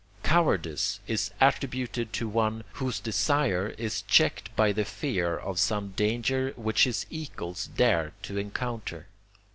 Cowardice 0.23 0.99
is 1.05 1.29
attributed 1.39 2.11
to 2.13 2.27
one, 2.27 2.63
whose 2.81 2.99
desire 2.99 3.67
is 3.77 4.01
checked 4.01 4.49
by 4.55 4.71
the 4.71 4.83
fear 4.83 5.37
of 5.37 5.59
some 5.59 5.89
danger 5.91 6.53
which 6.55 6.85
his 6.85 7.05
equals 7.11 7.67
dare 7.75 8.11
to 8.23 8.35
encounter. 8.39 9.05